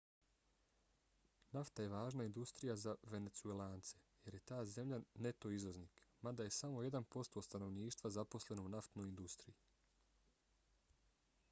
[1.57, 6.83] nafta je važna industrija za venecuelance jer je ta zemlja neto izvoznik mada je samo
[6.89, 9.59] jedan posto stanovništva zaposleno u naftnoj industriji